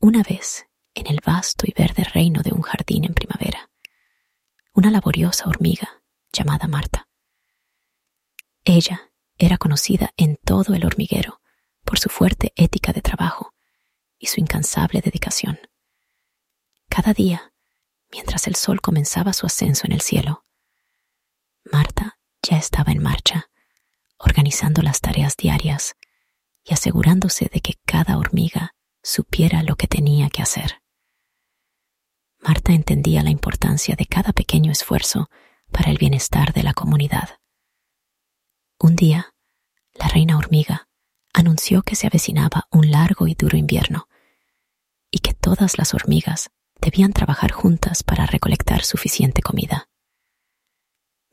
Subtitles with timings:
[0.00, 3.70] Una vez en el vasto y verde reino de un jardín en primavera,
[4.72, 6.02] una laboriosa hormiga
[6.32, 7.08] llamada Marta.
[8.64, 11.42] Ella era conocida en todo el hormiguero
[11.84, 13.52] por su fuerte ética de trabajo
[14.18, 15.60] y su incansable dedicación.
[16.88, 17.52] Cada día,
[18.10, 20.46] mientras el sol comenzaba su ascenso en el cielo,
[21.70, 23.50] Marta ya estaba en marcha,
[24.16, 25.96] organizando las tareas diarias
[26.64, 30.82] y asegurándose de que cada hormiga supiera lo que tenía que hacer.
[32.38, 35.28] Marta entendía la importancia de cada pequeño esfuerzo
[35.70, 37.38] para el bienestar de la comunidad.
[38.78, 39.34] Un día,
[39.92, 40.88] la reina hormiga
[41.34, 44.08] anunció que se avecinaba un largo y duro invierno
[45.10, 49.88] y que todas las hormigas debían trabajar juntas para recolectar suficiente comida.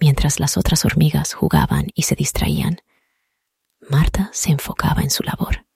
[0.00, 2.80] Mientras las otras hormigas jugaban y se distraían,
[3.90, 5.66] Marta se enfocaba en su labor.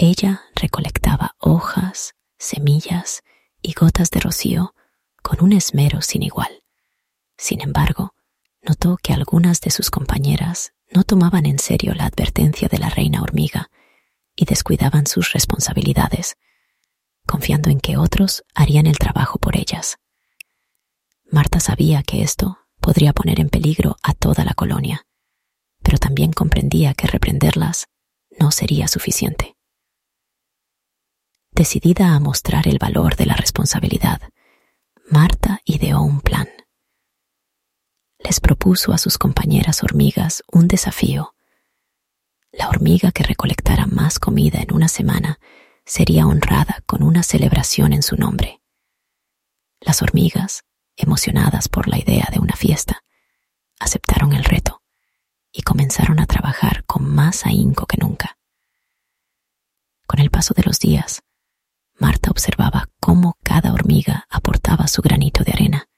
[0.00, 3.24] Ella recolectaba hojas, semillas
[3.60, 4.72] y gotas de rocío
[5.22, 6.62] con un esmero sin igual.
[7.36, 8.14] Sin embargo,
[8.62, 13.22] notó que algunas de sus compañeras no tomaban en serio la advertencia de la reina
[13.22, 13.72] hormiga
[14.36, 16.36] y descuidaban sus responsabilidades,
[17.26, 19.96] confiando en que otros harían el trabajo por ellas.
[21.28, 25.08] Marta sabía que esto podría poner en peligro a toda la colonia,
[25.82, 27.86] pero también comprendía que reprenderlas
[28.38, 29.57] no sería suficiente.
[31.58, 34.20] Decidida a mostrar el valor de la responsabilidad,
[35.10, 36.46] Marta ideó un plan.
[38.20, 41.34] Les propuso a sus compañeras hormigas un desafío.
[42.52, 45.40] La hormiga que recolectara más comida en una semana
[45.84, 48.62] sería honrada con una celebración en su nombre.
[49.80, 50.62] Las hormigas,
[50.96, 53.02] emocionadas por la idea de una fiesta,
[53.80, 54.84] aceptaron el reto
[55.50, 58.38] y comenzaron a trabajar con más ahínco que nunca.
[60.06, 61.24] Con el paso de los días,
[61.98, 65.88] Marta observaba cómo cada hormiga aportaba su granito de arena,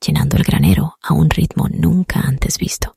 [0.00, 2.96] llenando el granero a un ritmo nunca antes visto.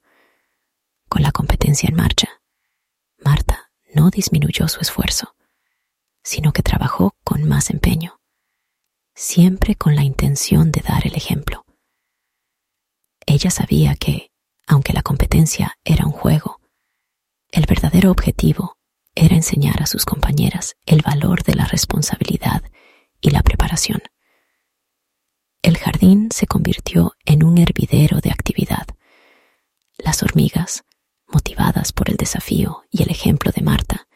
[1.08, 2.42] Con la competencia en marcha,
[3.24, 5.38] Marta no disminuyó su esfuerzo
[6.28, 8.20] sino que trabajó con más empeño,
[9.16, 11.64] siempre con la intención de dar el ejemplo.
[13.26, 14.30] Ella sabía que,
[14.68, 16.60] aunque la competencia era un juego,
[17.50, 18.77] el verdadero objetivo
[19.18, 22.62] era enseñar a sus compañeras el valor de la responsabilidad
[23.20, 24.02] y la preparación.
[25.64, 28.86] El jardín se convirtió en un hervidero de actividad.
[29.98, 30.84] Las hormigas,
[31.28, 34.08] motivadas por el desafío y el ejemplo de Marta,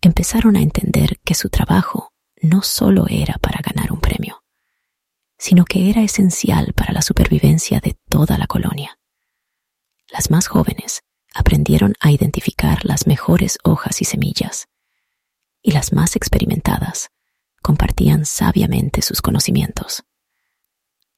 [0.00, 4.44] empezaron a entender que su trabajo no solo era para ganar un premio,
[5.38, 8.96] sino que era esencial para la supervivencia de toda la colonia.
[10.08, 11.02] Las más jóvenes
[11.40, 14.68] aprendieron a identificar las mejores hojas y semillas,
[15.62, 17.10] y las más experimentadas
[17.62, 20.04] compartían sabiamente sus conocimientos.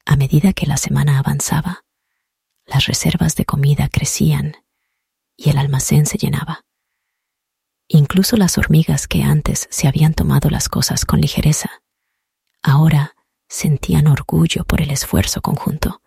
[0.06, 1.84] A medida que la semana avanzaba,
[2.66, 4.56] las reservas de comida crecían
[5.36, 6.64] y el almacén se llenaba.
[7.88, 11.82] Incluso las hormigas que antes se habían tomado las cosas con ligereza,
[12.62, 13.16] ahora
[13.48, 16.00] sentían orgullo por el esfuerzo conjunto.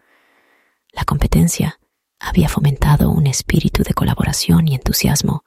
[0.91, 1.79] La competencia
[2.25, 5.43] había fomentado un espíritu de colaboración y entusiasmo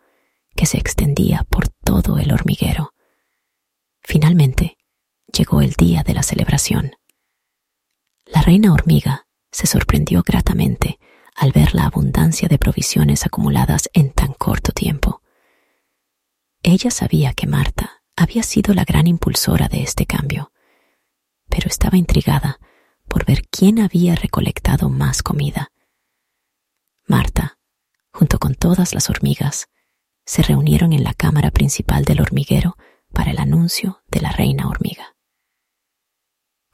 [0.54, 2.94] que se extendía por todo el hormiguero.
[4.00, 4.78] Finalmente,
[5.32, 6.92] llegó el día de la celebración.
[8.26, 11.00] La reina hormiga se sorprendió gratamente
[11.34, 15.20] al ver la abundancia de provisiones acumuladas en tan corto tiempo.
[16.62, 20.52] Ella sabía que Marta había sido la gran impulsora de este cambio,
[21.48, 22.60] pero estaba intrigada
[23.08, 25.72] por ver quién había recolectado más comida.
[27.08, 27.58] Marta,
[28.12, 29.70] junto con todas las hormigas,
[30.26, 32.76] se reunieron en la cámara principal del hormiguero
[33.14, 35.16] para el anuncio de la reina hormiga.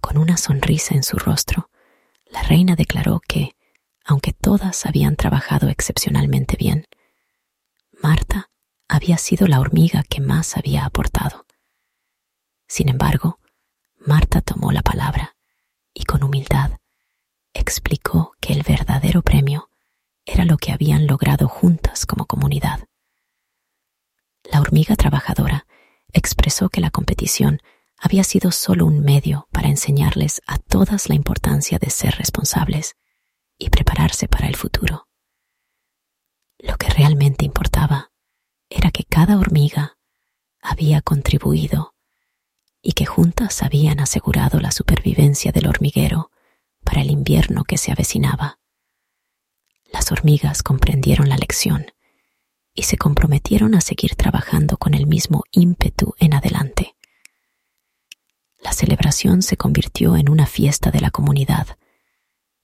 [0.00, 1.71] Con una sonrisa en su rostro,
[2.27, 3.55] la reina declaró que,
[4.05, 6.89] aunque todas habían trabajado excepcionalmente bien,
[8.03, 8.50] Marta
[8.89, 11.47] había sido la hormiga que más había aportado.
[12.67, 13.38] Sin embargo,
[14.05, 15.37] Marta tomó la palabra
[15.94, 16.73] y con humildad
[17.53, 19.70] explicó que el verdadero premio
[20.26, 22.81] era lo que habían logrado juntas como comunidad.
[24.44, 25.67] La hormiga trabajadora
[26.12, 27.61] expresó que la competición
[27.99, 32.97] había sido solo un medio para enseñarles a todas la importancia de ser responsables
[33.59, 35.09] y prepararse para el futuro.
[36.59, 38.12] Lo que realmente importaba
[38.69, 39.99] era que cada hormiga
[40.61, 41.94] había contribuido
[42.82, 46.31] y que juntas habían asegurado la supervivencia del hormiguero
[46.85, 48.59] para el invierno que se avecinaba.
[49.94, 51.87] Las hormigas comprendieron la lección
[52.75, 56.94] y se comprometieron a seguir trabajando con el mismo ímpetu en adelante,
[58.75, 61.79] celebración se convirtió en una fiesta de la comunidad,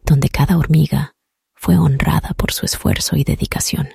[0.05, 1.15] donde cada hormiga
[1.55, 3.94] fue honrada por su esfuerzo y dedicación.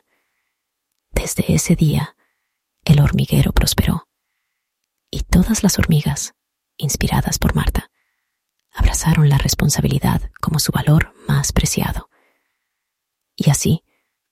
[1.11, 2.15] Desde ese día,
[2.85, 4.07] el hormiguero prosperó,
[5.11, 6.33] y todas las hormigas,
[6.77, 7.91] inspiradas por Marta,
[8.71, 12.09] abrazaron la responsabilidad como su valor más preciado.
[13.35, 13.83] Y así,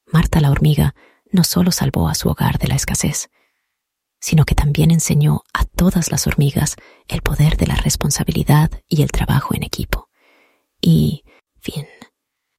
[0.06, 0.96] Marta la hormiga
[1.32, 3.30] no solo salvó a su hogar de la escasez,
[4.20, 6.76] sino que también enseñó a todas las hormigas
[7.08, 10.10] el poder de la responsabilidad y el trabajo en equipo.
[10.80, 11.24] Y,
[11.60, 11.86] fin,